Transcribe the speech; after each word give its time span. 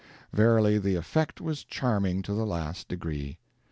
Verily, 0.33 0.79
the 0.79 0.95
effect 0.95 1.39
was 1.39 1.63
charming 1.63 2.23
to 2.23 2.33
the 2.33 2.43
last 2.47 2.87
degree. 2.87 3.37